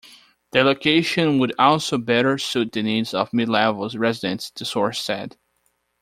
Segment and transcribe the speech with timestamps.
[0.51, 5.37] The location would also better suit the needs of Mid-Levels residents, the source said.